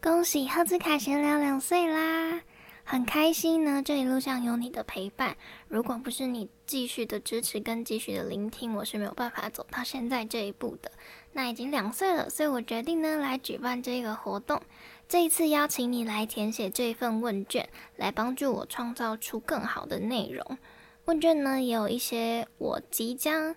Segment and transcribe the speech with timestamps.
[0.00, 2.40] 恭喜赫兹卡闲聊两岁啦！
[2.84, 5.36] 很开心呢，这一路上有你的陪伴。
[5.66, 10.92] 如果不是你继续的支持跟继续的聆听，我是没有办法走到现在这一步的。
[11.32, 14.62] 那已经两岁了，所以我决定呢来举办这个活动。
[15.08, 20.58] 这一次邀请你来填写这份问卷，来帮助我创造出更好的内容。
[21.06, 23.56] 问卷呢也有一些我即将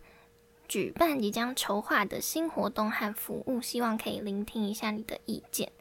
[0.68, 5.72] 举办、即将筹划的新活动和服务，希望可以聆听一下你的意见。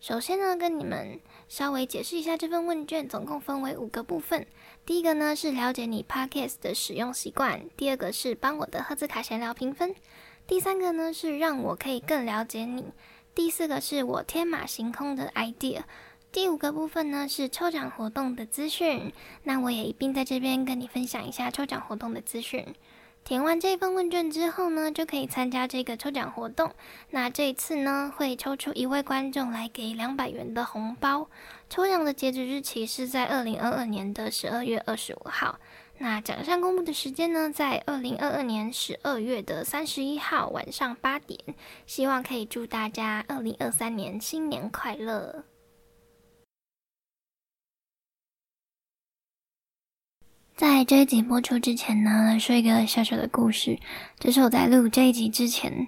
[0.00, 1.18] 首先呢，跟你们
[1.48, 4.46] 稍微解释一下这份问卷，总共分为五个部分。
[4.86, 9.94] 第一个呢是了解你 Podcast 的使用习惯，第二个是帮我的赫兹卡闲聊评分，
[10.46, 12.84] 第三个呢是让我可以更了解你，
[13.34, 15.82] 第四个是我天马行空的 idea，
[16.30, 19.12] 第五个部分呢是抽奖活动的资讯。
[19.42, 22.64] 那我也一并在这边跟你分享一下抽奖活动的资讯。
[23.24, 26.72] 填完这份问卷之后呢，就可以参加这个抽奖活动。
[27.10, 31.28] 那这一次呢，会抽出一位观众来给两百元的红包。
[31.68, 35.58] 抽奖的截止日期是在二零二二年的十二月二十五号。
[35.98, 41.38] 那奖项公布的时间呢，在二零二二年十二月的三十一号晚上八点。
[41.86, 45.44] 希望可以祝大家二零二三年新年快乐。
[50.58, 53.78] 在这一集播出之前呢，来说一个小小的故事。
[54.18, 55.86] 就是我在录这一集之前，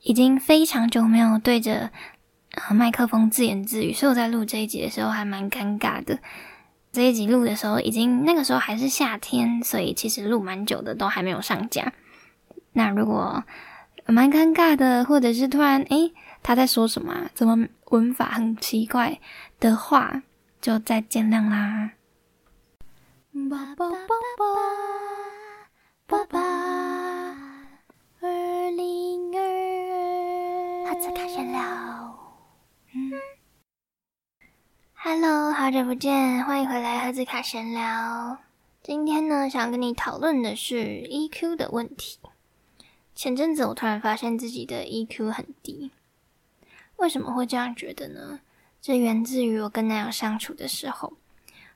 [0.00, 1.90] 已经非常久没有对着
[2.52, 6.18] 呃麦克风自言自语，所以我在录这一集的时候还蛮尴尬的。
[6.90, 11.92] 这一集录的时候，已经那个时候还是夏天，所以其实录蛮久的，都还没有上架。
[12.72, 13.44] 那如果
[14.06, 19.20] 蛮尴尬的，或者是突然诶他在说什么，怎么文法很奇怪
[19.60, 20.22] 的话，
[20.58, 21.90] 就再见谅啦。
[23.32, 23.94] 爸爸爸
[26.08, 26.40] 爸爸爸，
[28.20, 29.40] 二零二
[30.84, 31.62] 二，哈子卡闲聊。
[32.92, 33.12] 嗯
[34.94, 38.38] ，Hello，好久不见，欢迎回来哈子卡闲聊。
[38.82, 42.18] 今天呢，想跟你讨论的是 EQ 的问题。
[43.14, 45.92] 前阵子我突然发现自己的 EQ 很低，
[46.96, 48.40] 为什么会这样觉得呢？
[48.82, 51.12] 这源自于我跟男友相处的时候。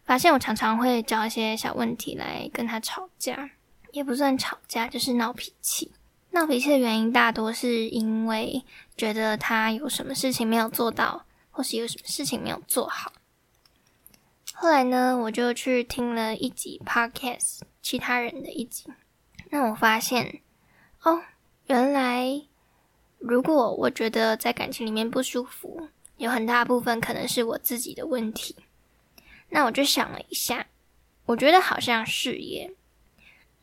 [0.05, 3.51] 发现我常常会找一些小问题来跟他吵架，
[3.93, 5.93] 也不算吵架，就是闹脾气。
[6.31, 8.65] 闹脾气的原因大多是因为
[8.97, 13.13] 觉得他有什么事情没有做到，或是有什么事情没有做好。
[14.53, 18.85] 后来呢，我就去听了一集 podcast，其他人的一集。
[19.51, 20.41] 那我发现，
[21.03, 21.23] 哦，
[21.67, 22.43] 原来
[23.19, 28.57] 如果我觉得在感情里面不舒服，有很大部分可能是我自己的问题。
[29.55, 30.67] 那我就想了一下，
[31.27, 32.73] 我觉得好像是耶。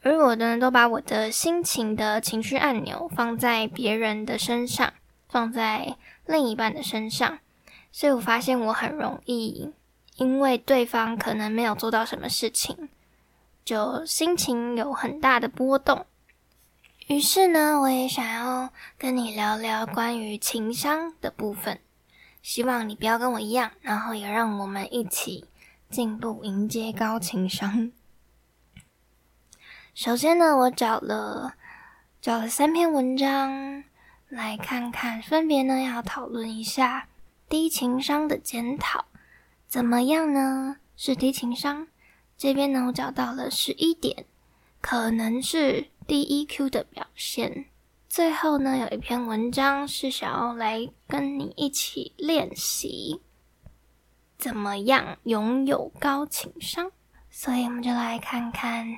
[0.01, 4.93] 而我呢，都把我的心情的情绪按钮放在别人的身上，
[5.27, 7.39] 放在另一半的身上，
[7.91, 9.69] 所以我发现我很容易
[10.15, 12.87] 因为对方可能没有做到什么事情，
[13.65, 16.05] 就心情有很大的波动。
[17.07, 21.81] 于是呢，我也想要跟你聊聊关于情商的部分，
[22.41, 25.43] 希望你不要跟我一样，然后也让我们一起。
[25.91, 27.91] 进步，迎接高情商。
[29.93, 31.55] 首先呢，我找了
[32.21, 33.83] 找了三篇文章
[34.29, 37.09] 来看看，分别呢要讨论一下
[37.49, 39.03] 低情商的检讨
[39.67, 40.77] 怎么样呢？
[40.95, 41.87] 是低情商
[42.37, 44.25] 这边呢，我找到了十一点，
[44.79, 47.65] 可能是低 EQ 的表现。
[48.07, 53.21] 最后呢，有一篇文章是想要来跟你一起练习。
[54.41, 56.89] 怎么样拥有高情商？
[57.29, 58.97] 所以我们就来看看。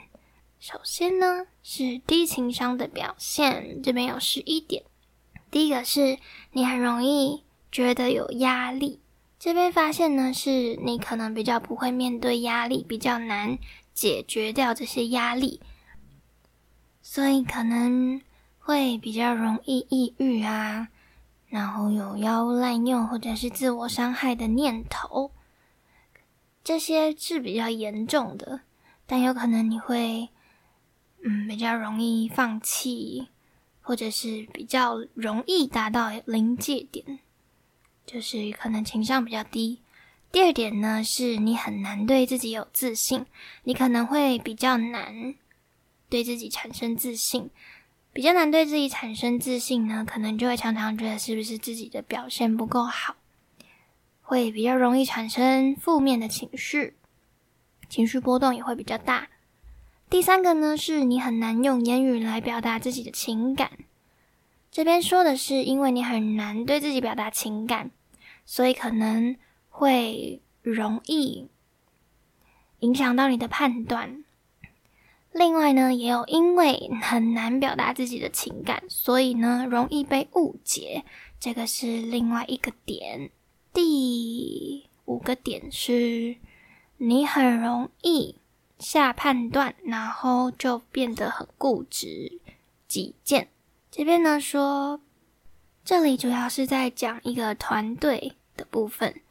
[0.57, 4.83] 首先呢，是低情商的表现，这边有十一点。
[5.51, 6.17] 第一个是
[6.53, 9.01] 你很容易觉得有压力，
[9.37, 13.57] 这边发现呢，是你可能比较不会面对压力，比较难
[13.93, 15.59] 解决掉这些压力，
[17.01, 18.21] 所以可能
[18.59, 20.87] 会比较容易抑郁啊。
[21.53, 25.29] 然后有药物滥用或者是自我伤害的念头，
[26.63, 28.61] 这些是比较严重的，
[29.05, 30.29] 但有可能你会，
[31.23, 33.27] 嗯，比较容易放弃，
[33.83, 37.19] 或者是比较容易达到临界点，
[38.03, 39.79] 就是可能情商比较低。
[40.31, 43.27] 第二点呢，是你很难对自己有自信，
[43.65, 45.35] 你可能会比较难
[46.09, 47.51] 对自己产生自信。
[48.13, 53.15] 比较难对自己产生自信呢，可能就会常常觉得是不是自己的表现不够好，
[54.21, 56.93] 会比较容易产生负面的情绪，
[57.89, 59.29] 情绪波动也会比较大。
[60.11, 63.71] 第三个呢，是你很难用言语来表达自己的情感。
[64.69, 67.89] 这边说的是，因为你很难对自己表达情感，
[68.45, 69.35] 所以可能
[69.69, 71.47] 会容易
[72.81, 74.22] 影响到你的判断。
[75.33, 81.03] 另外呢，也有因为很难表达自己的情感，所以呢容易被误解，
[81.39, 83.31] 这个是另外一个点。
[83.73, 86.35] 第五个点是，
[86.97, 88.35] 你很容易
[88.77, 92.39] 下判断，然后就变得很固执、
[92.87, 93.49] 己见。
[93.89, 95.01] 这边呢说，
[95.83, 99.21] 这里主要是在讲一个团队的部分，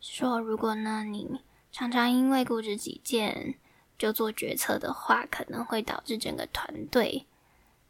[0.00, 3.54] 说如果呢你常常因为固执己见
[4.02, 7.24] 就做决策的话，可能会导致整个团队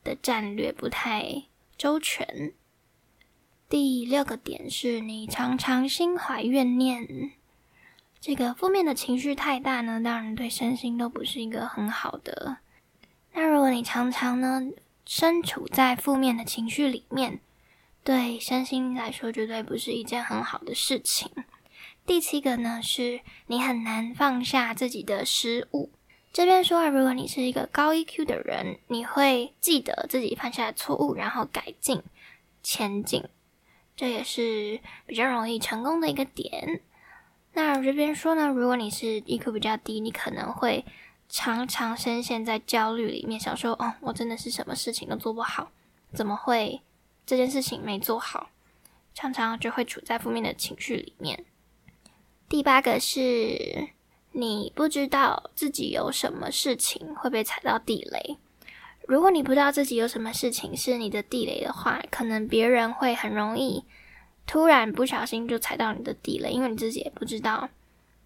[0.04, 1.44] 的战略不太
[1.78, 2.52] 周全。
[3.66, 7.30] 第六个点是你常常心怀怨念，
[8.20, 12.58] 这个负面的情绪太大呢，当然对身心都不是一个很好的。
[13.32, 14.60] 那如果你常常呢
[15.06, 17.40] 身处在负面的情绪里面，
[18.04, 21.30] 对身心来说绝对不是一件很好的事情。
[22.04, 25.90] 第七个呢是你很难放下自己的失误。
[26.32, 32.02] 这边说，如果你是一个高 EQ 的人，你会记得自己犯下的错误，然后改进
[32.62, 33.24] 前进。
[33.94, 36.80] 这也是比较容易成功的一个点。
[37.52, 40.86] 那这边说呢，如果你是 EQ 比较低，你可能会
[41.28, 45.70] 常常深陷在焦虑里面，想说：“哦，我真的是什么事情都做不好，
[46.14, 46.80] 怎么会
[47.26, 48.48] 这件事情没做好？”
[49.14, 51.44] 常常就会处在负面的情绪里面。
[52.48, 53.90] 第八个是
[54.32, 58.38] 你不知道自己有什么事情会被踩到地雷。
[59.06, 63.84] 如果你不知道自己有什么事情是你的地雷的话，可能别人会很容易
[64.46, 67.68] 突然不小心就踩到你的地雷，因为你自己也不知道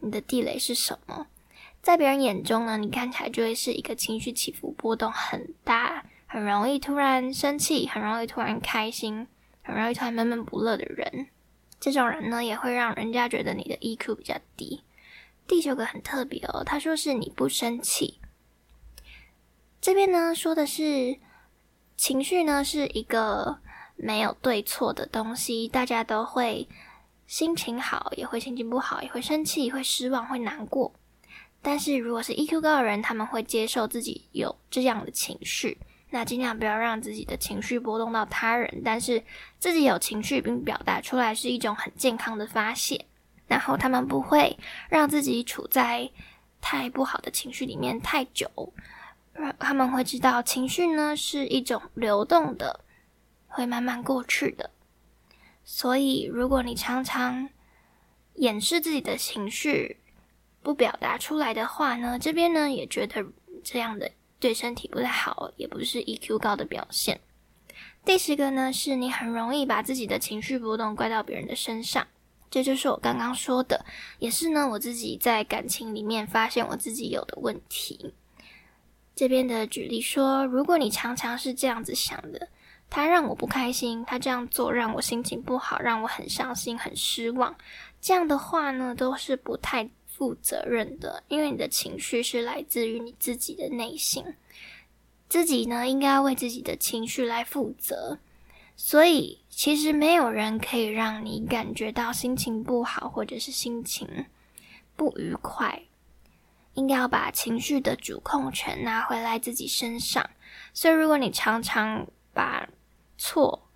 [0.00, 1.26] 你的地雷是什么。
[1.82, 9.26] 在别人眼中呢，你看起来就会是一个情绪起伏波动很大，很容易突然生气，很容易突然开心，
[9.62, 11.28] 很容易突然闷闷不乐的人。
[11.80, 14.82] 这种人呢，也会让人家觉得你的 EQ 比较低。
[15.46, 18.20] 第九个很特别哦，他说是你不生气。
[19.80, 21.18] 这边呢说的是
[21.96, 23.60] 情绪呢是一个
[23.94, 26.68] 没有对错的东西，大家都会
[27.26, 30.92] 心情好，也会心情不好，也会生气，会失望，会难过。
[31.62, 35.78] 但是如果是 EQ 高的人，他们会接受自己有这样的情绪，
[36.10, 38.82] 那尽量不要让自己的情绪波动到他人。
[38.84, 39.22] 但是
[39.58, 43.06] 自己有情绪并表达出来是一种很健康的发泄，
[43.46, 44.58] 然后他们不会
[44.88, 46.10] 让自己处在
[46.60, 48.72] 太不好的情绪里面太久。
[49.58, 52.80] 他们会知道情绪呢是一种流动的，
[53.48, 54.70] 会慢慢过去的。
[55.64, 57.48] 所以，如果你常常
[58.36, 59.98] 掩饰自己的情绪，
[60.62, 63.24] 不表达出来的话呢，这边呢也觉得
[63.62, 64.10] 这样的
[64.40, 67.20] 对身体不太好，也不是 EQ 高的表现。
[68.04, 72.06] 第十个呢，是你很容易把自己的情绪波动怪到别人的身上，
[72.50, 73.84] 这就是我刚刚说的，
[74.18, 78.14] 也是呢我自己在感情里面发现我自己有的问题。
[79.14, 82.48] 这边的举例说，如果你常常是这样子想的，
[82.90, 87.56] 他让我不开心，他这样做让我心情不好，让我很伤心、很失望，
[88.00, 94.22] 这样的话呢，都是不太负责任的，因为你的情绪是来自于你自己的内心，
[95.28, 98.18] 自己呢应该为自己的情绪来负责，
[98.76, 104.26] 所以其实没有人可以让你感觉到心情不好或者是心情
[104.94, 105.80] 不愉快。
[106.74, 110.28] 应该要把情绪的主控权拿回来自己身上，
[110.74, 112.68] 所以如果你常常把
[113.16, 113.66] 错、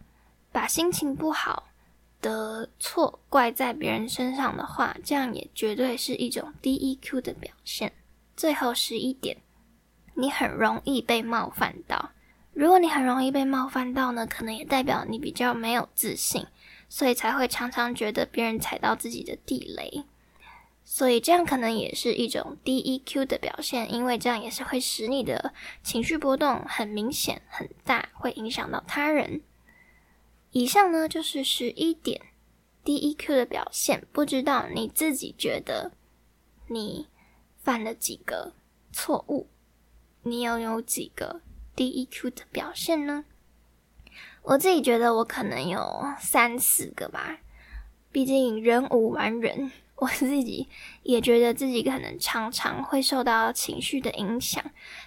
[0.52, 1.70] 把心情不好
[2.20, 7.90] 的错怪在别人身上的话，这样也绝对是一种低 EQ 的表现。
[8.36, 9.38] 最后十一点，
[10.12, 12.10] 你很容易被冒犯到。
[12.52, 16.46] 如果你很容易被冒犯到呢，可能也代表你比较没有自信，
[16.88, 20.04] 所以才会常常觉得别人踩到自己的地雷。
[20.82, 25.54] 所以这样可能也是一种 D E Q 的表现，因为这样也是会使你的
[25.84, 29.42] 情绪波动很明显、很大，会影响到他人。
[30.50, 32.20] 以上呢就是十一点
[32.82, 35.92] D E Q 的表现，不知道你自己觉得
[36.66, 37.06] 你
[37.62, 38.54] 犯了几个
[38.90, 39.48] 错误？
[40.24, 41.40] 你又有几个
[41.80, 43.24] 低 EQ 的表现呢？
[44.42, 47.38] 我自己觉得我可能有三四个吧，
[48.12, 49.72] 毕竟人无完人。
[49.96, 50.68] 我自己
[51.02, 54.62] 也觉得自己可能常常会受到情绪的影响，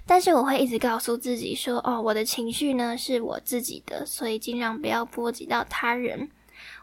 [0.07, 6.31] 但是我会一直告诉自己说：“哦，我的情绪呢是我自己的，所以尽量不要波及到他人。”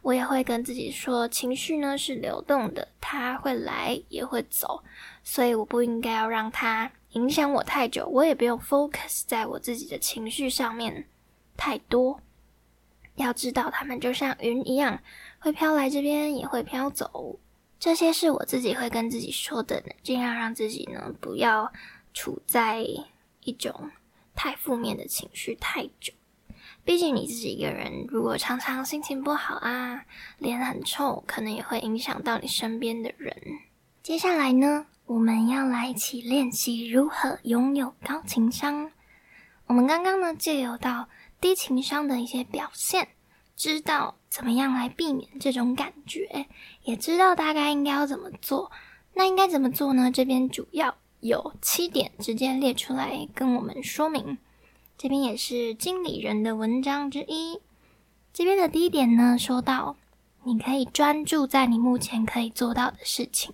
[0.03, 4.85] 我也会跟自己说：“情绪呢是流动的，它会来也会走，
[5.25, 8.07] 所以我不应该要让它影响我太久。
[8.09, 11.07] 我也不用 focus 在我自己的情绪上面
[11.57, 12.21] 太多。
[13.17, 15.01] 要知道，他们就像云一样。”
[15.43, 17.39] 会飘来这边，也会飘走。
[17.79, 21.73] 这些是我自己会跟自己说的，尽量让自己呢不要
[22.13, 22.85] 处在
[23.41, 23.91] 一种
[24.35, 26.13] 太负面的情绪太久。
[26.85, 30.05] 毕竟你自己一个人，如果常常心情不好啊，
[30.37, 33.35] 脸很臭，可能也会影响到你身边的人。
[34.03, 38.93] 接下来呢，我们要来一起练习如何拥有高情商。
[39.67, 41.09] 我们刚刚呢，借由到
[41.41, 43.09] 低情商的一些表现，
[43.57, 46.47] 知道怎么样来避免这种感觉，
[46.85, 48.71] 也知道大概应该要怎么做。
[49.15, 50.13] 那应该怎么做呢？
[50.13, 54.39] 这边主要有七点，直接列出来跟我们说明。
[54.97, 57.59] 这边也是经理人的文章之一。
[58.33, 59.97] 这边的第一点呢，说到
[60.45, 63.53] 你可以专注在你目前可以做到的事情。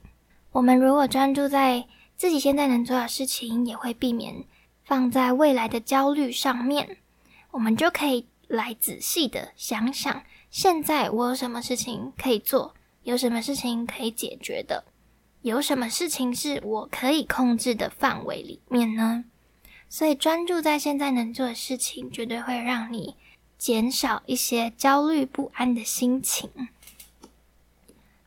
[0.56, 1.86] 我们如果专注在
[2.16, 4.42] 自己现在能做的事情，也会避免
[4.84, 6.96] 放在未来的焦虑上面。
[7.50, 14.84] 我们就可以来仔细的想想，现在我有什么事情可以做，有什么事情可以解决的，
[15.42, 19.26] 有什么事情是我可以控制的范围里面呢？
[19.90, 23.14] 所以，专注在现在能做的事情，绝对会让你
[23.58, 26.48] 减少一些焦虑不安的心情。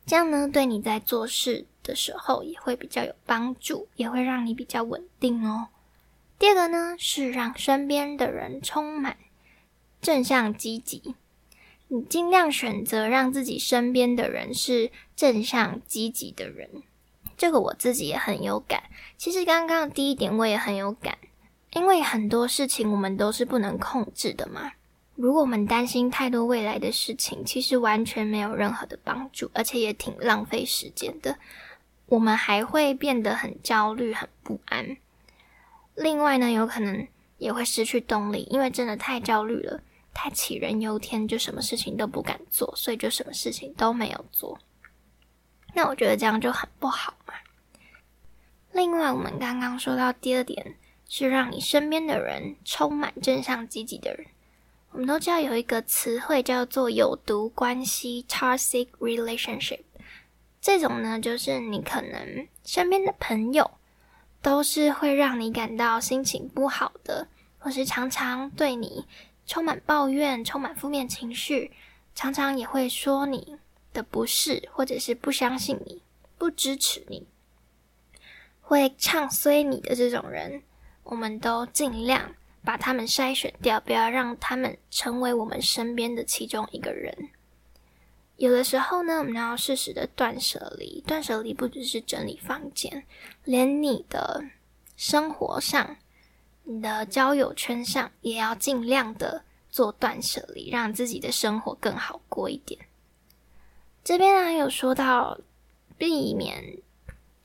[0.10, 5.68] 这样呢，对你在做事的时候也会比较有帮助，也会让你比较稳定哦。
[6.40, 9.18] 第二个呢，是让身边的人充满
[10.02, 11.14] 正向积极。
[11.90, 16.82] 你尽量选择让自己身边的人是正向积极的人。
[17.38, 18.86] 这个我自己也很有感。
[19.16, 21.20] 其实刚刚第一点我也很有感。
[21.74, 24.72] 因为很多事情我们都是不能控制的嘛。
[25.22, 31.38] 如果我们担心太多未来的事情，其实完全没有任何的帮助，而且也挺浪费时间的。
[32.06, 34.96] 我们还会变得很焦虑、很不安。
[35.94, 37.06] 另外呢，有可能
[37.38, 39.82] 也会失去动力，因为真的太焦虑了，
[40.14, 44.58] 太杞人忧天，就什么事情都不敢做，所以就什么事情都没有做。
[45.74, 47.34] 那我觉得这样就很不好嘛。
[48.72, 50.78] 另外，我们刚刚说到第二点。
[51.12, 54.28] 是让你身边的人充满正向积极的人。
[54.92, 59.82] 我们都知道有一个词汇叫做有毒关系 （toxic relationship）。
[60.60, 63.72] 这种呢，就是你可能身边的朋友
[64.42, 67.28] 都是会让你感到心情不好的，
[67.60, 69.06] 或是常常对你
[69.46, 71.72] 充满抱怨、充满负面情绪，
[72.14, 73.58] 常常也会说你
[73.94, 76.02] 的不是，或者是不相信你、
[76.38, 77.28] 不支持你，
[78.60, 80.64] 会唱衰你的这种人。
[81.04, 82.36] 我们都尽量
[82.70, 87.32] 把他们筛选掉，不要让他们成为我们身边的其中一个人。
[88.38, 91.04] 有的时候呢，我们要适时的断舍离。
[91.08, 93.04] 断舍离不只是整理房间，
[93.44, 94.44] 连你的
[94.96, 95.98] 生活上、
[96.62, 102.80] 你的交友圈上，也要尽量的做断舍离，让自己的生活更好过一点。
[104.04, 105.40] 这边还有说到，
[105.98, 106.78] 避免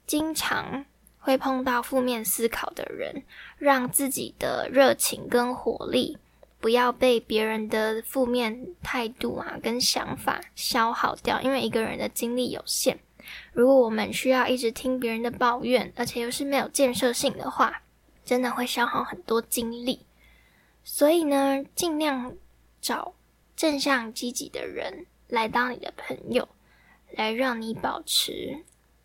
[0.07, 0.85] 经常。
[1.25, 3.23] 会碰到负面思考的人，
[3.57, 6.19] 让自己的热情跟活力
[6.61, 11.41] 不要被别人的负面态度啊跟想法消耗掉。
[11.41, 12.99] 因为一个人的精力有限，
[13.55, 17.83] 如果我们需要一直听别人的抱怨，而且又是没有建设性的话，
[18.23, 20.05] 真的会消耗很多精力。
[20.85, 22.37] 所以呢，尽量
[22.83, 23.15] 找
[23.57, 26.47] 正向积极的人来当你的朋友，
[27.13, 28.63] 来让你保持。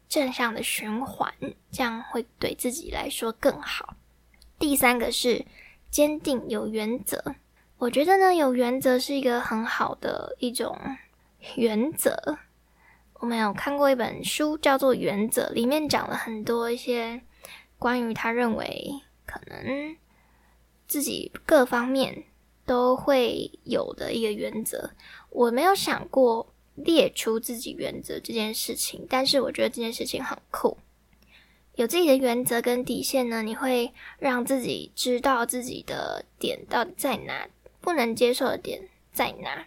[0.09, 1.31] 正向的循环，
[1.71, 3.95] 这样会对自己来说更好。
[4.57, 5.45] 第三个是
[5.91, 7.35] 坚定有原则，
[7.77, 10.75] 我觉得呢，有原则是一个很好的一种
[11.55, 12.39] 原则。
[13.19, 17.21] 我们有看过一本书叫做《原则》，里面讲了很多一些
[17.77, 19.95] 关于他认为可能
[20.87, 22.23] 自己各方面
[22.65, 24.89] 都会有的一个原则。
[25.29, 26.51] 我没有想过。
[26.83, 30.77] 列出自己原则这件事情，但是我觉得这件事情很酷。
[31.75, 37.47] 有自己的原则跟底线呢，你会让自己知道自己的点到底在哪，
[37.79, 39.65] 不能接受的点在哪。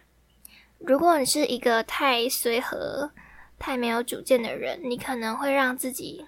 [0.77, 3.11] 如果你是一个太随和、
[3.57, 6.25] 太没有主见的人，你可能会让自己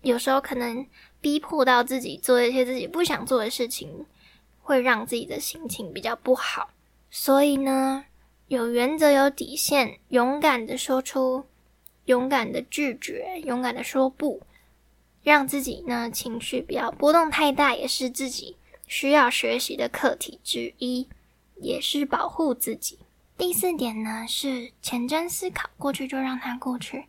[0.00, 0.86] 有时候可能
[1.20, 4.06] 逼迫到自己做一些自己不想做的事情，
[4.62, 6.70] 会让自己的心情比较不好。
[7.10, 8.06] 所以呢。
[8.52, 11.46] 有原则、有底线，勇敢的说出，
[12.04, 14.42] 勇敢的拒绝，勇敢的说不，
[15.22, 21.08] 让自己呢情绪不要波动太大，也是自己需要学习的课题之一，
[21.62, 22.98] 也是保护自己。
[23.38, 27.06] 第四点呢是前瞻思考，过去就让它过去。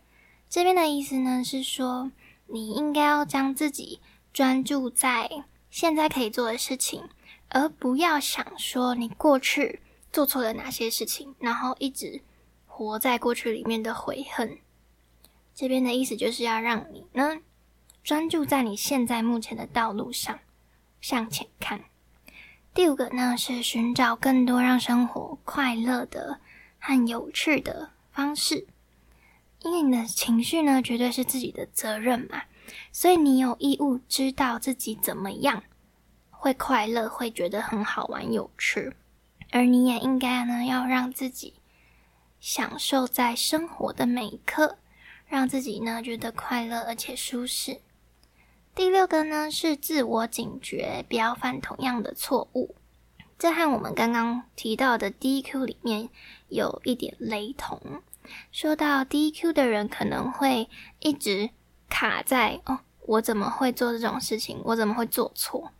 [0.48, 2.10] 这边的意思呢是说，
[2.46, 4.00] 你应该要将自己
[4.32, 7.02] 专注在现在可以做的事情，
[7.50, 9.80] 而不要想说你过去。
[10.14, 12.22] 做错了哪些事情，然后一直
[12.66, 14.58] 活在过去里面的悔恨。
[15.56, 17.38] 这边的意思就是要让你呢
[18.04, 20.38] 专注在你现在目前的道路上
[21.00, 21.80] 向前看。
[22.72, 26.38] 第五个呢是寻找更多让生活快乐的
[26.78, 28.68] 和有趣的方式，
[29.62, 32.42] 因为你的情绪呢绝对是自己的责任嘛，
[32.92, 35.64] 所以你有义务知道自己怎么样
[36.30, 38.94] 会快乐，会觉得很好玩有趣，
[39.54, 41.54] 而你也应该呢要让自己
[42.40, 44.78] 享受在生活的每一刻。
[45.28, 47.80] 让自己呢觉得快乐而且舒适。
[48.74, 52.74] 第六个呢是自我警觉，不要犯同样的错误。
[53.38, 56.08] 这和我们刚刚提到的 DQ 里面
[56.48, 58.02] 有一点雷同。
[58.50, 60.68] 说到 DQ 的人可能会
[60.98, 61.50] 一直
[61.88, 64.60] 卡在哦，我怎么会做这种事情？
[64.64, 65.70] 我怎么会做错？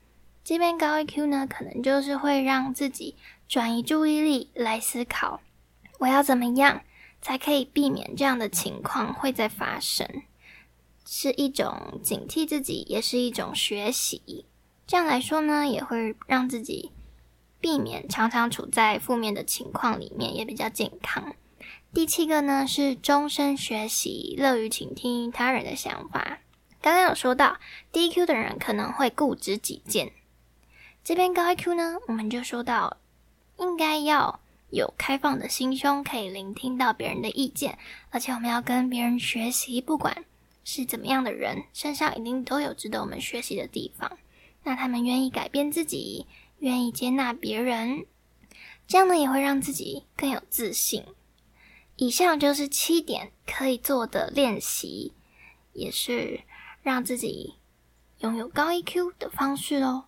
[0.43, 3.15] 这边高 EQ 呢，可能就是会让自己
[3.55, 5.41] 转移注意力来思考，
[6.01, 6.83] 我要怎么样？
[7.23, 10.25] 才可以避免这样的情况会再发生，
[11.07, 14.45] 是一种警惕自己，也是一种学习。
[14.89, 16.91] 这样来说呢，也会让自己
[17.61, 21.37] 避免常常处在负面的情况里面，也比较健康。
[21.93, 26.41] 第七个呢是终身学习，乐于倾听他人的想法。
[26.83, 27.59] 刚刚有说到
[27.93, 30.11] 低 Q 的人可能会固执己见，
[31.05, 32.97] 这边高 IQ 呢，我们就说到
[33.59, 34.41] 应该要。
[34.71, 37.79] 有开放的心胸，可以聆听到别人的意见，
[38.11, 40.25] 而且我们要跟别人学习，不管
[40.65, 44.19] 是怎么样的人，身上一定都有值得我们学习的地方。
[44.65, 46.27] 那他们愿意改变自己，
[46.59, 48.05] 愿意接纳别人，
[48.89, 51.05] 这样呢也会让自己更有自信。
[51.95, 55.13] 以上就是七点可以做的练习，
[55.73, 56.41] 也是
[56.83, 57.55] 让自己
[58.19, 60.07] 拥有高 EQ 的方式哦。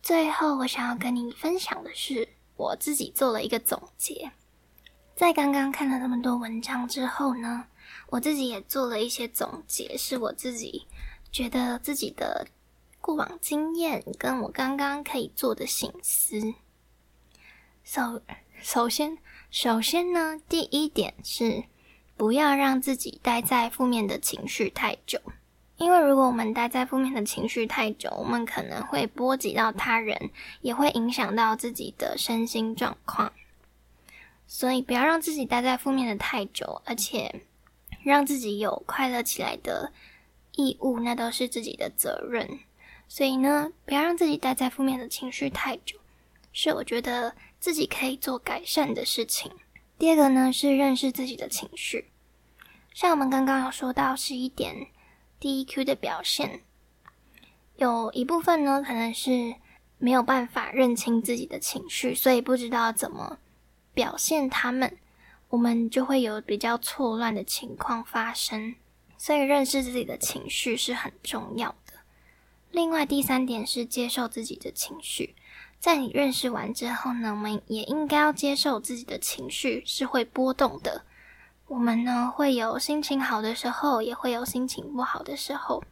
[0.00, 2.28] 最后，我想要跟你分享的是。
[2.64, 4.32] 我自己做了一个总结，
[5.14, 7.66] 在刚刚看了那么多文章之后呢，
[8.08, 10.86] 我自己也做了一些总结，是我自己
[11.30, 12.46] 觉得自己的
[13.02, 16.54] 过往经验跟我刚刚可以做的醒思。
[17.82, 18.22] 首
[18.62, 19.18] 首先，
[19.50, 21.64] 首先呢，第一点是
[22.16, 25.20] 不要让自己待在负面的情绪太久。
[25.76, 33.32] 因为如果我们待在负面的情绪太久，我们可能会波及到他人，也会影响到自己的身心状况。
[34.46, 37.42] 所以不要让自己待在负面的太久，而且
[38.04, 39.92] 让自己有快乐起来的
[40.52, 42.60] 义务，那都是自己的责任。
[43.08, 45.98] 所以呢，不要让自己待在负面的情绪太久，
[46.52, 49.50] 是我觉得自己可以做改善的事情。
[49.98, 52.10] 第二个呢，是认识自己的情绪，
[52.92, 54.86] 像我们刚刚有说到十一点。
[55.44, 56.62] D E Q 的表现
[57.76, 59.56] 有一部分呢，可能是
[59.98, 63.36] 没有办法认清自己的情绪，所以不知道怎么
[63.92, 64.96] 表现他们，
[65.50, 68.74] 我们就会有比较错乱的情况发生。
[69.18, 71.92] 所以认识自己的情绪是很重要的。
[72.70, 75.34] 另外，第三点是接受自己的情绪。
[75.78, 81.04] 在你认识完之后呢，我们也应该要接受自己的情绪是会波动的。
[81.74, 85.82] 我们呢会有心情好的时候，也会有心情不好的时候。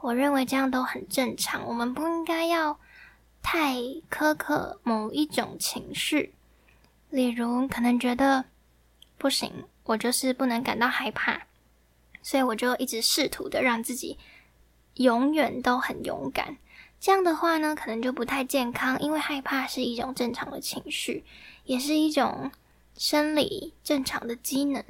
[0.00, 1.66] 我认为这样都很正常。
[1.66, 2.78] 我们不应该要
[3.42, 3.74] 太
[4.10, 6.32] 苛刻某一种情绪，
[7.10, 8.46] 例如可能觉得
[9.18, 9.52] 不行，
[9.84, 11.42] 我就是不能感到害怕，
[12.22, 14.16] 所以我就一直试图的让自己
[14.94, 16.56] 永远都很勇敢。
[16.98, 21.26] 这样的话呢，可能就不太健康，因为害怕是一种正常的情绪，
[21.64, 22.50] 也是一种
[22.96, 24.82] 生理正常的机能。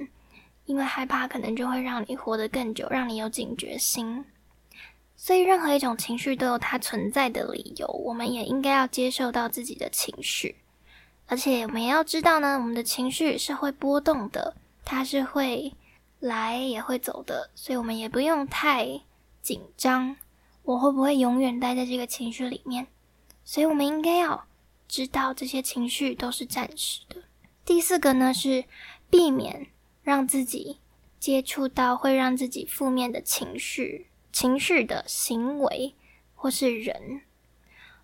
[0.66, 4.24] 因为害怕，可能就会让你活得更久，让你有警觉心。
[5.16, 7.86] 所以，任何一种情绪都有它存在的理由。
[7.86, 10.56] 我们也应该要接受到自己的情绪，
[11.26, 15.72] 而且我们也要知道呢，我们的情绪是会波动的，它是会
[16.20, 17.48] 来也会走的。
[17.54, 19.00] 所以，我们也不用太
[19.40, 20.16] 紧张。
[20.64, 22.86] 我会不会永远待在这个情绪里面？
[23.44, 24.46] 所以，我们应该要
[24.88, 27.22] 知道这些情绪都是暂时的。
[27.64, 28.64] 第四个呢，是
[29.08, 29.68] 避免。
[30.06, 30.78] 让自己
[31.18, 35.96] 接触到会让自己负面的情绪、情绪的行为
[36.36, 37.22] 或是人。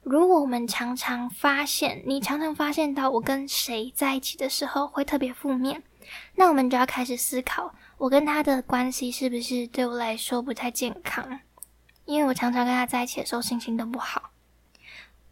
[0.03, 5.81] 如果我们常常发现，你常常发现到我跟谁在一起的时候会特别负面，
[6.35, 11.39] 那我们就要开始思考，我跟他的关系是不是对我来说不太健康？
[12.05, 14.33] 因为我常常跟他在一起的时候心情都不好。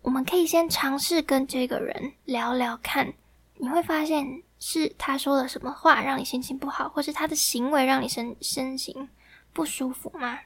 [0.02, 3.12] 我们可以先尝试跟这个人聊聊看，
[3.56, 4.44] 你会发现。
[4.60, 9.08] 是他说了什么话让你心情不好，或是他的行为让你身身心
[9.52, 10.38] 不舒服吗？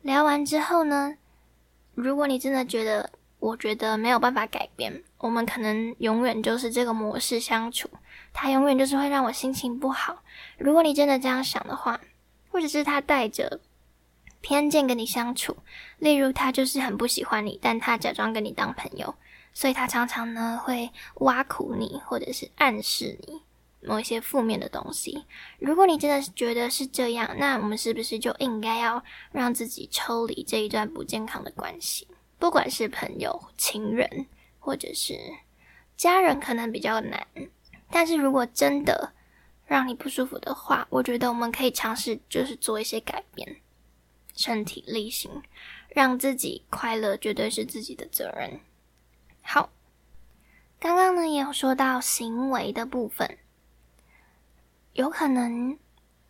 [0.00, 1.16] 聊完之后呢，
[1.94, 7.88] 如果你真的觉得，我觉得没有办法改变，我们可能永远就是这个模式相处，
[8.32, 10.22] 他永远就是会让我心情不好。
[10.56, 12.00] 如果你真的这样想的话，
[12.50, 13.60] 或者是他带着
[14.40, 15.56] 偏见跟你相处，
[15.98, 19.14] 例如他就是很不喜欢你，但他假装跟你当朋友，
[19.56, 23.40] 所以他常常呢会挖苦你，或者是暗示你
[23.80, 25.24] 某一些负面的东西。
[25.58, 32.06] 如果你真的是觉得是这样，那我们是不是就应该要让自己抽离这一段不健康的关系？
[32.38, 34.26] 不管是朋友、情人。
[34.58, 35.16] 或者是
[35.96, 37.24] 家人可能比较难，
[37.88, 39.12] 但是如果真的
[39.64, 43.58] 让你不舒服的话，我觉得我们可以尝试，就是做一些改变，
[44.34, 45.30] 身体力行，
[45.90, 48.58] 让自己快乐，绝对是自己的责任。
[49.48, 49.70] 好，
[50.80, 53.38] 刚刚呢也有说到行为的部分，
[54.94, 55.78] 有可能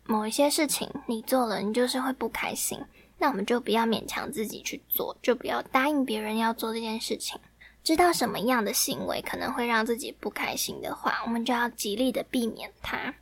[0.03, 2.79] 某一些事情你做了，你就是会不开心，
[3.17, 7.39] 那我们就不要勉强自己去做，就不要答应别人要做这件事情。
[7.83, 13.15] 知道什么样的行为可能会让自己不开心的话，我们就要极力的避免它。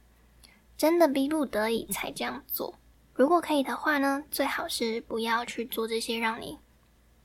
[0.75, 2.75] 真的逼不得已才这样做。
[3.13, 6.60] 如果可以的话呢，最好是不要去做这些让你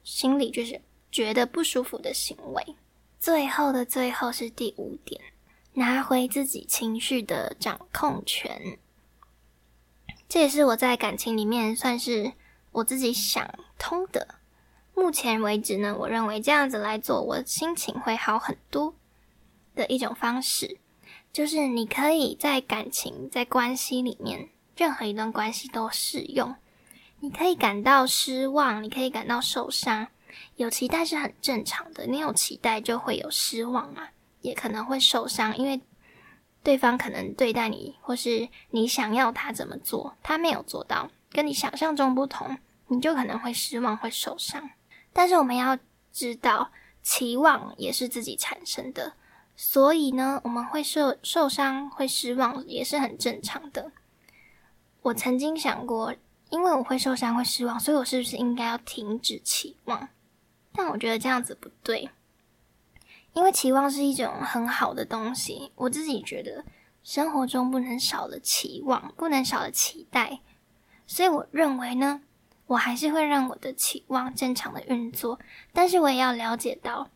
[0.04, 0.80] 心里就是
[1.10, 2.76] 觉得不舒服的行为。
[3.18, 5.20] 最后的最后是第五点，
[5.74, 8.78] 拿回自己情绪的掌控权。
[10.28, 12.32] 这也是我在感情里面算是
[12.72, 14.36] 我自己想通的。
[14.94, 18.94] 目前为止呢，我认为这样子来做，我心情会好很多
[19.74, 20.78] 的一种方式，
[21.32, 26.54] 就是你可以在感情、在关系里面，任何一段关系都适用。
[27.20, 30.08] 你可以感到失望，你可以感到受伤，
[30.56, 32.06] 有期待是很正常的。
[32.06, 35.80] 你有期待就会有失望啊，也可能会受伤，因为
[36.62, 44.70] 对方可能对待你，或是你想要他怎么做，他没有做到，跟你想象中不同，你就可能会失望，会受伤。
[45.12, 45.78] 但是我们要
[46.12, 46.70] 知道，
[47.02, 49.14] 期望也是自己产生的，
[49.56, 53.90] 所以呢，我们会受受伤、会失望，也是很正常的。
[55.02, 56.14] 我曾经想过，
[56.50, 60.08] 因为我会受伤、会失望，所以我是不是应该要停止期望？
[60.72, 62.10] 但我觉得这样子不对，
[63.32, 65.72] 因为期望是一种很好的东西。
[65.74, 66.64] 我自己觉得，
[67.02, 70.40] 生活中不能少了期望，不能少了期待，
[71.06, 72.22] 所以我认为呢。
[72.66, 75.40] 我还是会让我的期望正常的运作，
[75.72, 77.10] 但是我也要了解到，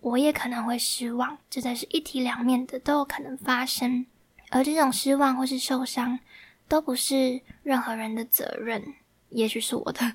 [0.00, 4.06] 我也可能会失望，这才是一体两面的，都有可能发生。
[4.50, 6.20] 而这种失望或是受伤，
[6.68, 8.94] 都不是任何人的责任，
[9.30, 10.12] 也许是我的。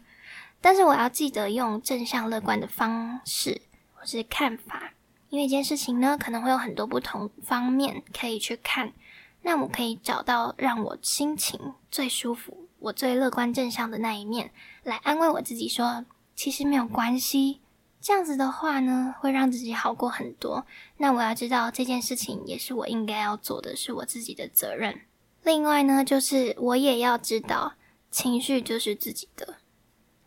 [0.64, 4.94] 但是我要记得用正向乐观的方式或是看法，
[5.28, 8.94] 因为一件事情呢，可能会有很多不同方面可以去看，
[9.42, 12.70] 那我可以找到让我心情最舒服。
[12.80, 14.52] 我最乐观正向的那一面，
[14.84, 17.60] 来安慰我自己说，其实没有关系。
[18.00, 20.66] 这样子的话呢，会让自己好过很多。
[20.96, 25.02] 那我要知道这件事情也是我应该要做的，是我自己的责任。
[25.44, 27.74] 另外呢，就是我也要知道，
[28.10, 29.58] 情绪就是自己的，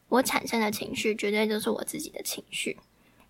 [0.09, 2.79] 我产生的情绪绝对就是我自己的情绪，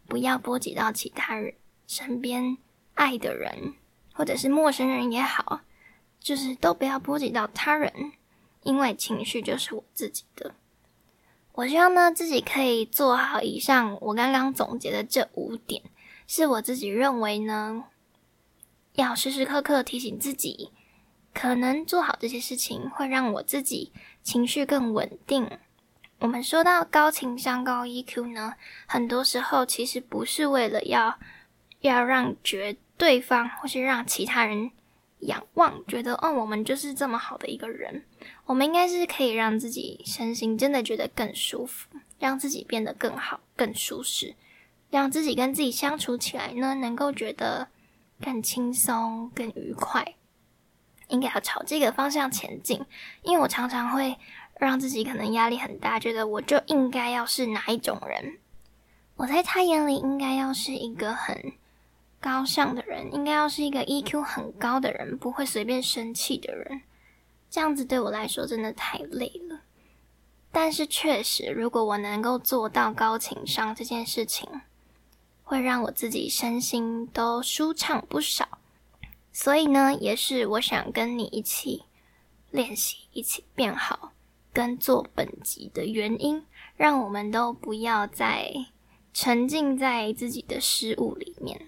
[0.07, 1.55] 不要波及到其他人，
[1.87, 2.59] 身边
[2.95, 3.75] 爱的人
[4.13, 5.63] 或者是陌生人也好，
[6.21, 8.13] 就是都不要波及到他人。
[8.63, 10.55] 因为情绪就是我自己的，
[11.53, 15.83] 我希望呢自己可以做好以上我刚刚总结的这五点，
[16.27, 17.85] 是我自己认为呢，
[18.95, 20.71] 要时时刻刻提醒自己，
[21.33, 23.93] 可能做好这些事情会让我自己
[24.25, 25.49] 情绪更稳定。
[26.19, 28.55] 我们说到高情商、高 EQ 呢，
[28.87, 31.19] 很多时候其实不是为了要
[31.81, 34.71] 要让觉对方或是让其他人。
[35.21, 38.05] 仰望，觉得哦，我们就是这么好的一个人，
[38.45, 44.35] 我们应该是可以让自己身心真的觉得更舒服，让自己变得更好、更舒适，
[44.91, 47.67] 让自己跟自己相处起来呢，能够觉得
[48.21, 50.15] 更轻松、更愉快。
[51.09, 52.85] 应该要朝这个方向前进，
[53.23, 54.19] 因为我常常会
[54.59, 58.39] 让自己可能压力很大，觉得我就应该要是哪一种人，
[59.17, 61.53] 我在他眼里应该要是一个很。
[62.19, 66.81] 高尚的人应该要是一个 EQ 很高的人，不会随便生气的人。
[67.49, 69.61] 这样子对我来说真的太累了。
[70.51, 74.49] 但是确实，如果我能够做到高情商这件事情，
[75.45, 78.59] 会让我自己身心都舒畅不少。
[79.31, 81.85] 所以呢，也是我想跟你一起
[82.51, 84.11] 练习，一起变好，
[84.57, 86.43] 跟做本集的原因，
[86.79, 88.51] 让我们都不要再
[89.13, 91.67] 沉浸在自己的失误里面。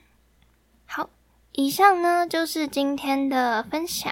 [0.87, 1.11] 好，
[1.53, 4.11] 以上呢就是今天的分享。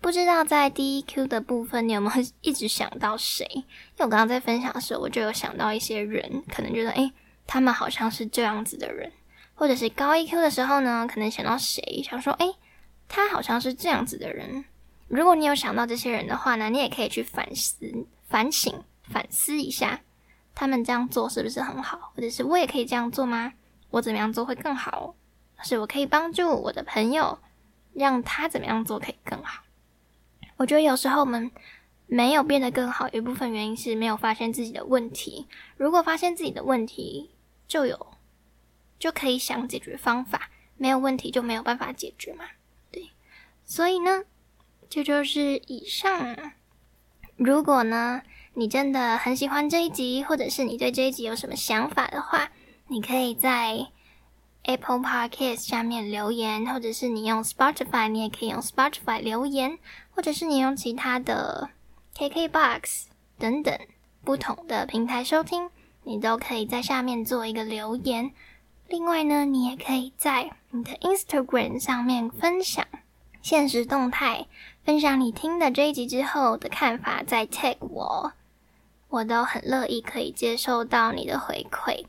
[0.00, 3.44] 不知道在 D E Q 的部分，你有没有 一直想到谁？
[3.50, 3.64] 因
[3.98, 7.12] 为我刚刚在分享的时候，我就有想到一些人，可能觉得，诶，
[7.44, 9.10] 他们好像是这样子的人。
[9.56, 12.54] 或者是高 EQ 的时候呢，可能想到谁，想说，诶，
[13.08, 14.64] 他好像是这样子的人。
[15.08, 17.76] 如果你有想到这些人的话呢，你也可以去反思、
[18.28, 20.00] 反省、反思一下，
[20.54, 23.52] 他们这样做是不是很好，或者是我也可以这样做吗？
[23.90, 25.14] 我怎么样做会更好？
[25.62, 27.38] 是我可以帮助我的朋友，
[27.94, 29.62] 让他怎么样做可以更好？
[30.56, 31.50] 我觉得有时候我们
[32.06, 35.46] 没有变得更好，有一部分原因是没有发现自己的问题。
[35.76, 37.30] 如果发现自己的问题，
[37.66, 38.06] 就有。
[38.98, 42.46] 就可以想解决方法，没有问题就没有办法解决嘛。
[42.90, 43.10] 对，
[43.66, 44.24] 所以呢，
[44.88, 46.52] 这就是以上。
[47.36, 48.22] 如果呢，
[48.54, 52.50] 你真的很喜欢这一集，或者是你对这一集有什么想法的话，
[52.88, 53.88] 你可以在
[54.62, 59.78] Apple Podcast 下面留言，或者是你用 Spotify，你也可以用 Spotify 留言，
[60.14, 61.70] 或者是你用其他的
[62.16, 63.04] KKBox
[63.38, 63.78] 等等
[64.24, 65.68] 不同的平台收听，
[66.04, 68.32] 你都可以在下面做一个留言。
[68.88, 72.86] 另外呢，你也可以在你的 Instagram 上面分享
[73.42, 74.46] 现实动态，
[74.86, 78.32] 分享你听的这一集之后的看法，再 tag 我，
[79.08, 82.04] 我都很乐意可以接受到你的回馈，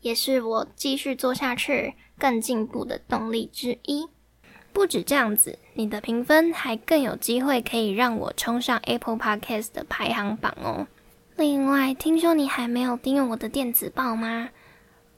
[0.00, 4.08] 也是我继续做下去更进步的动力之一。
[4.72, 10.88] 不止这样子，你的评分还更有机会可以让我冲上 Apple Podcast 的排行榜哦。
[11.36, 14.48] 另外，听说你还没有订阅我的电子报吗？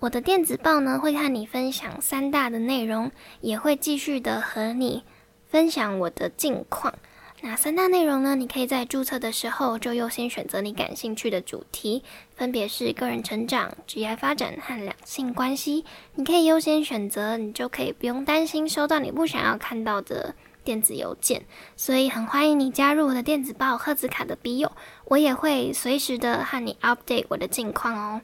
[0.01, 5.05] 我的电子报呢，会和你分享三大的内容，也会继续的和你
[5.49, 6.95] 分享我的近况。
[7.41, 12.03] 那三大内容呢，你可以在注册的时候就优先选择你感兴趣的主题，
[12.35, 15.85] 分别是个人成长、职业发展和两性关系。
[16.15, 20.35] 你可以优先选择，你就可以不用担心收到你不想要看到的
[20.65, 21.45] 电子邮件。
[21.77, 24.73] 所以很欢迎你加入我的电子报赫兹卡的笔友，
[25.05, 28.21] 我也会随时的和你 update 我的近况哦。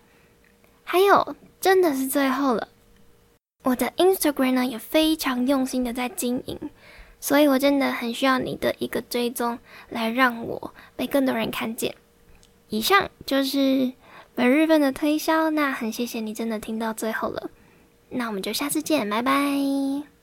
[0.82, 1.37] 还有。
[1.60, 2.68] 真的是最后了，
[3.62, 6.58] 我的 Instagram 呢也非常用心的在经营，
[7.24, 9.58] 所以我真的很需要你的一个追踪，
[9.88, 11.94] 来让我被更多人看见。
[12.68, 13.90] 以上就是
[14.34, 17.48] 本日份的推销，那很谢谢你真的听到最后了，
[18.10, 20.13] 那我们就下次见，拜拜。